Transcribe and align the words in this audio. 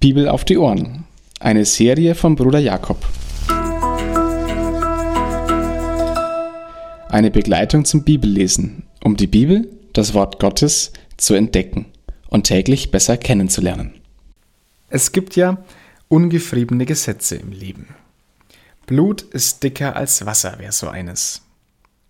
Bibel 0.00 0.30
auf 0.30 0.46
die 0.46 0.56
Ohren. 0.56 1.04
Eine 1.40 1.66
Serie 1.66 2.14
von 2.14 2.34
Bruder 2.34 2.58
Jakob. 2.58 3.06
Eine 7.10 7.30
Begleitung 7.30 7.84
zum 7.84 8.02
Bibellesen, 8.02 8.84
um 9.04 9.18
die 9.18 9.26
Bibel, 9.26 9.68
das 9.92 10.14
Wort 10.14 10.38
Gottes, 10.38 10.94
zu 11.18 11.34
entdecken 11.34 11.84
und 12.30 12.44
täglich 12.44 12.90
besser 12.90 13.18
kennenzulernen. 13.18 13.92
Es 14.88 15.12
gibt 15.12 15.36
ja 15.36 15.62
ungefriebene 16.08 16.86
Gesetze 16.86 17.36
im 17.36 17.52
Leben. 17.52 17.88
Blut 18.86 19.20
ist 19.20 19.62
dicker 19.62 19.96
als 19.96 20.24
Wasser, 20.24 20.58
wäre 20.58 20.72
so 20.72 20.88
eines. 20.88 21.42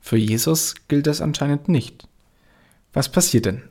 Für 0.00 0.16
Jesus 0.16 0.74
gilt 0.88 1.06
das 1.06 1.20
anscheinend 1.20 1.68
nicht. 1.68 2.08
Was 2.94 3.10
passiert 3.10 3.44
denn? 3.44 3.62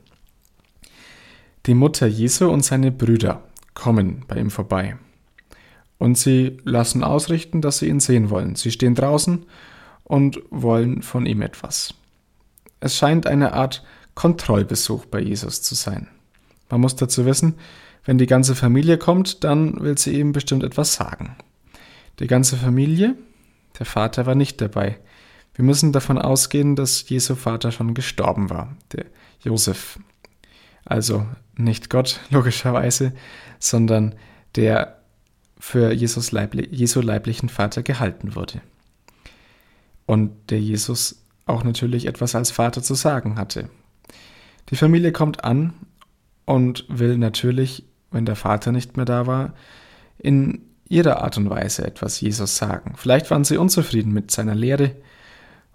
Die 1.66 1.74
Mutter 1.74 2.06
Jesu 2.06 2.48
und 2.48 2.64
seine 2.64 2.92
Brüder 2.92 3.42
kommen 3.74 4.24
bei 4.28 4.38
ihm 4.38 4.50
vorbei. 4.50 4.98
Und 5.98 6.18
sie 6.18 6.58
lassen 6.64 7.04
ausrichten, 7.04 7.62
dass 7.62 7.80
sie 7.80 7.88
ihn 7.88 8.00
sehen 8.00 8.30
wollen. 8.30 8.56
Sie 8.56 8.72
stehen 8.72 8.96
draußen 8.96 9.46
und 10.04 10.40
wollen 10.50 11.02
von 11.02 11.26
ihm 11.26 11.42
etwas. 11.42 11.94
Es 12.80 12.98
scheint 12.98 13.26
eine 13.26 13.54
Art 13.54 13.84
Kontrollbesuch 14.16 15.06
bei 15.06 15.20
Jesus 15.20 15.62
zu 15.62 15.76
sein. 15.76 16.08
Man 16.70 16.82
muss 16.82 16.96
dazu 16.96 17.26
wissen, 17.26 17.56
wenn 18.06 18.18
die 18.18 18.26
ganze 18.26 18.56
Familie 18.56 18.98
kommt, 18.98 19.44
dann 19.44 19.80
will 19.80 19.98
sie 19.98 20.20
ihm 20.20 20.34
bestimmt 20.34 20.64
etwas 20.64 20.94
sagen. 20.94 21.36
Die 22.20 22.28
ganze 22.28 22.58
Familie, 22.58 23.16
der 23.80 23.86
Vater 23.86 24.26
war 24.26 24.36
nicht 24.36 24.60
dabei. 24.60 25.00
Wir 25.56 25.64
müssen 25.64 25.92
davon 25.92 26.18
ausgehen, 26.18 26.76
dass 26.76 27.08
Jesu 27.08 27.36
Vater 27.36 27.72
schon 27.72 27.94
gestorben 27.94 28.50
war, 28.50 28.76
der 28.92 29.06
Josef. 29.42 30.00
Also 30.86 31.26
nicht 31.56 31.90
Gott, 31.90 32.20
logischerweise, 32.30 33.14
sondern 33.64 34.16
der 34.56 35.00
für 35.60 35.94
Jesus 35.94 36.32
leibli 36.32 36.68
Jesu 36.72 37.02
leiblichen 37.02 37.50
Vater 37.50 37.84
gehalten 37.84 38.36
wurde. 38.36 38.62
Und 40.06 40.32
der 40.50 40.60
Jesus 40.60 41.24
auch 41.46 41.64
natürlich 41.64 42.06
etwas 42.06 42.36
als 42.36 42.52
Vater 42.52 42.84
zu 42.84 42.96
sagen 42.96 43.38
hatte. 43.38 43.70
Die 44.70 44.76
Familie 44.76 45.12
kommt 45.12 45.44
an 45.44 45.74
und 46.46 46.86
will 46.90 47.18
natürlich, 47.18 47.86
wenn 48.12 48.26
der 48.26 48.36
Vater 48.36 48.72
nicht 48.72 48.98
mehr 48.98 49.06
da 49.06 49.28
war, 49.28 49.54
in 50.18 50.62
ihrer 50.90 51.22
Art 51.24 51.38
und 51.38 51.50
Weise 51.50 51.86
etwas 51.86 52.20
Jesus 52.20 52.58
sagen. 52.58 52.94
Vielleicht 52.98 53.32
waren 53.32 53.46
sie 53.46 53.58
unzufrieden 53.58 54.12
mit 54.12 54.32
seiner 54.32 54.56
Lehre, 54.56 54.96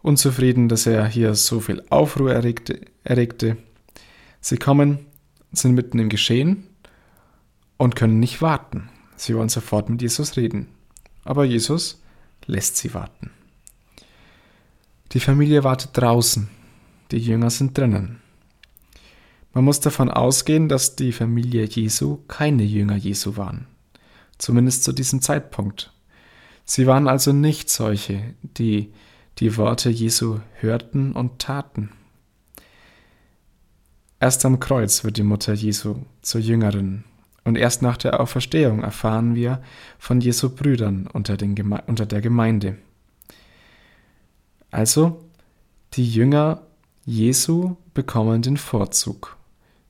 unzufrieden, 0.03 0.69
dass 0.69 0.87
er 0.87 1.07
hier 1.07 1.35
so 1.35 1.61
viel 1.61 1.83
Aufruhr 1.89 2.33
erregte. 2.33 2.81
erregte. 3.05 3.57
Sie 4.41 4.59
kommen 4.59 5.01
sind 5.53 5.75
mitten 5.75 5.99
im 5.99 6.11
Geschehen 6.11 6.65
und 7.79 7.97
können 7.97 8.21
nicht 8.21 8.43
warten. 8.43 8.91
Sie 9.17 9.35
wollen 9.35 9.49
sofort 9.49 9.89
mit 9.89 10.03
Jesus 10.03 10.37
reden. 10.37 10.69
Aber 11.25 11.45
Jesus 11.45 12.03
lässt 12.47 12.77
sie 12.77 12.93
warten. 12.93 13.31
Die 15.13 15.21
Familie 15.21 15.65
wartet 15.65 15.91
draußen, 15.95 16.49
die 17.11 17.19
Jünger 17.19 17.49
sind 17.49 17.79
drinnen. 17.79 18.21
Man 19.55 19.65
muss 19.65 19.81
davon 19.81 20.11
ausgehen, 20.11 20.69
dass 20.69 20.97
die 20.97 21.13
Familie 21.13 21.65
Jesu 21.65 22.19
keine 22.29 22.63
Jünger 22.63 22.97
Jesu 22.97 23.37
waren, 23.37 23.67
zumindest 24.37 24.85
zu 24.85 24.93
diesem 24.93 25.23
Zeitpunkt. 25.23 25.93
Sie 26.65 26.87
waren 26.87 27.09
also 27.09 27.33
nicht 27.33 27.71
solche, 27.71 28.35
die 28.43 28.93
die 29.39 29.57
Worte 29.57 29.89
Jesu 29.89 30.41
hörten 30.61 31.13
und 31.13 31.39
taten. 31.39 31.91
Erst 34.21 34.45
am 34.45 34.61
Kreuz 34.61 35.05
wird 35.05 35.17
die 35.17 35.23
Mutter 35.23 35.55
Jesu 35.55 36.03
zur 36.21 36.41
Jüngerin 36.41 37.05
und 37.49 37.57
erst 37.57 37.81
nach 37.81 37.97
der 37.97 38.21
Auferstehung 38.21 38.83
erfahren 38.83 39.35
wir 39.35 39.63
von 39.99 40.21
Jesu 40.21 40.55
Brüdern 40.55 41.09
unter, 41.11 41.39
unter 41.87 42.05
der 42.05 42.21
Gemeinde. 42.21 42.77
Also, 44.71 45.25
die 45.95 46.07
Jünger 46.07 46.61
Jesu 47.07 47.77
bekommen 47.95 48.43
den 48.43 48.59
Vorzug, 48.59 49.39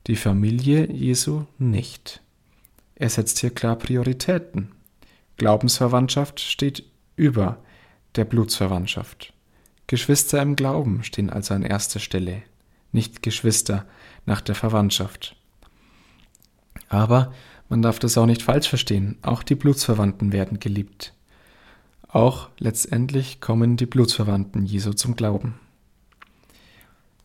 die 0.07 0.15
Familie 0.15 0.89
Jesu 0.89 1.43
nicht. 1.57 2.21
Er 2.95 3.09
setzt 3.09 3.39
hier 3.39 3.49
klar 3.49 3.75
Prioritäten. 3.75 4.71
Glaubensverwandtschaft 5.35 6.39
steht 6.39 6.85
über 7.17 7.57
der 8.15 8.23
Blutsverwandtschaft. 8.23 9.33
Geschwister 9.87 10.41
im 10.41 10.55
Glauben 10.55 11.03
stehen 11.03 11.29
also 11.29 11.53
an 11.53 11.63
erster 11.63 11.99
Stelle, 11.99 12.41
nicht 12.93 13.21
Geschwister 13.21 13.85
nach 14.25 14.39
der 14.39 14.55
Verwandtschaft. 14.55 15.35
Aber 16.89 17.31
man 17.69 17.81
darf 17.81 17.99
das 17.99 18.17
auch 18.17 18.25
nicht 18.25 18.41
falsch 18.41 18.67
verstehen, 18.67 19.17
auch 19.21 19.43
die 19.43 19.55
Blutsverwandten 19.55 20.33
werden 20.33 20.59
geliebt. 20.59 21.13
Auch 22.07 22.49
letztendlich 22.57 23.39
kommen 23.39 23.77
die 23.77 23.85
Blutsverwandten 23.85 24.65
Jesu 24.65 24.93
zum 24.93 25.15
Glauben. 25.15 25.59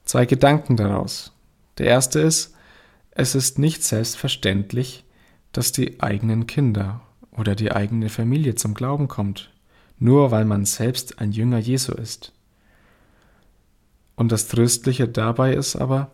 Zwei 0.04 0.26
Gedanken 0.26 0.76
daraus. 0.76 1.32
Der 1.78 1.86
erste 1.86 2.20
ist, 2.20 2.54
es 3.10 3.34
ist 3.34 3.58
nicht 3.58 3.82
selbstverständlich, 3.82 5.04
dass 5.52 5.72
die 5.72 6.02
eigenen 6.02 6.46
Kinder 6.46 7.00
oder 7.32 7.54
die 7.54 7.72
eigene 7.72 8.10
Familie 8.10 8.54
zum 8.54 8.74
Glauben 8.74 9.08
kommt, 9.08 9.50
nur 9.98 10.30
weil 10.30 10.44
man 10.44 10.66
selbst 10.66 11.20
ein 11.20 11.32
Jünger 11.32 11.58
Jesu 11.58 11.92
ist. 11.92 12.32
Und 14.16 14.30
das 14.30 14.48
Tröstliche 14.48 15.08
dabei 15.08 15.54
ist 15.54 15.76
aber, 15.76 16.10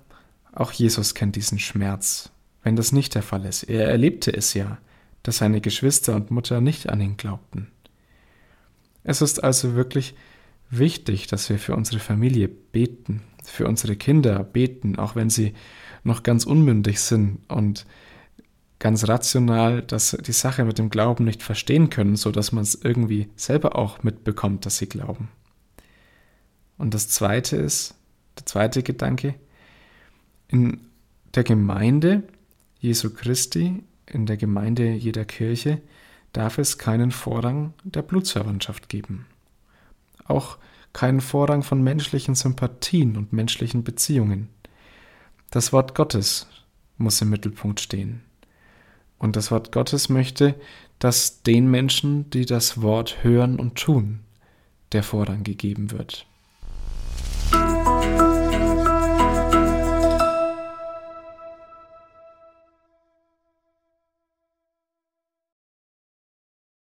auch 0.52 0.72
Jesus 0.72 1.14
kennt 1.14 1.36
diesen 1.36 1.58
Schmerz, 1.58 2.30
wenn 2.62 2.76
das 2.76 2.92
nicht 2.92 3.14
der 3.14 3.22
Fall 3.22 3.44
ist. 3.44 3.64
Er 3.64 3.88
erlebte 3.88 4.32
es 4.32 4.54
ja, 4.54 4.78
dass 5.22 5.38
seine 5.38 5.60
Geschwister 5.60 6.14
und 6.14 6.30
Mutter 6.30 6.60
nicht 6.60 6.88
an 6.88 7.00
ihn 7.00 7.16
glaubten. 7.16 7.70
Es 9.02 9.22
ist 9.22 9.42
also 9.42 9.74
wirklich 9.74 10.14
wichtig, 10.70 11.26
dass 11.26 11.48
wir 11.48 11.58
für 11.58 11.74
unsere 11.74 12.00
Familie 12.00 12.48
beten, 12.48 13.22
für 13.44 13.66
unsere 13.66 13.96
Kinder 13.96 14.44
beten, 14.44 14.98
auch 14.98 15.16
wenn 15.16 15.30
sie 15.30 15.54
noch 16.04 16.22
ganz 16.22 16.44
unmündig 16.44 17.00
sind 17.00 17.38
und 17.48 17.86
ganz 18.78 19.06
rational 19.06 19.82
dass 19.82 20.16
die 20.18 20.32
Sache 20.32 20.64
mit 20.64 20.78
dem 20.78 20.90
Glauben 20.90 21.24
nicht 21.24 21.42
verstehen 21.42 21.90
können, 21.90 22.16
so 22.16 22.32
dass 22.32 22.50
man 22.50 22.64
es 22.64 22.74
irgendwie 22.74 23.28
selber 23.36 23.76
auch 23.76 24.02
mitbekommt, 24.02 24.66
dass 24.66 24.78
sie 24.78 24.88
glauben. 24.88 25.28
Und 26.78 26.94
das 26.94 27.08
zweite 27.08 27.56
ist, 27.56 27.94
der 28.38 28.46
zweite 28.46 28.82
Gedanke, 28.82 29.34
in 30.48 30.80
der 31.34 31.44
Gemeinde 31.44 32.22
Jesu 32.80 33.10
Christi, 33.10 33.84
in 34.06 34.26
der 34.26 34.38
Gemeinde 34.38 34.92
jeder 34.92 35.24
Kirche, 35.26 35.80
darf 36.32 36.58
es 36.58 36.78
keinen 36.78 37.10
Vorrang 37.10 37.74
der 37.84 38.02
Blutsverwandtschaft 38.02 38.88
geben. 38.88 39.26
Auch 40.24 40.58
keinen 40.92 41.20
Vorrang 41.20 41.62
von 41.62 41.82
menschlichen 41.82 42.34
Sympathien 42.34 43.16
und 43.16 43.32
menschlichen 43.32 43.84
Beziehungen. 43.84 44.48
Das 45.50 45.72
Wort 45.72 45.94
Gottes 45.94 46.46
muss 46.96 47.20
im 47.20 47.30
Mittelpunkt 47.30 47.80
stehen. 47.80 48.22
Und 49.18 49.36
das 49.36 49.50
Wort 49.50 49.72
Gottes 49.72 50.08
möchte, 50.08 50.54
dass 50.98 51.42
den 51.42 51.70
Menschen, 51.70 52.30
die 52.30 52.46
das 52.46 52.80
Wort 52.80 53.22
hören 53.22 53.60
und 53.60 53.76
tun, 53.76 54.20
der 54.92 55.02
Vorrang 55.02 55.44
gegeben 55.44 55.90
wird. 55.90 56.26